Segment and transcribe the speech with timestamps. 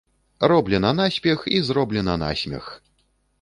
[0.39, 2.73] Роблена наспех і зроблена насмех